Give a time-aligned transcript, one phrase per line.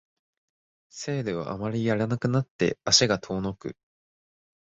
[0.89, 3.77] セールをあまりやらなくなって足が遠のく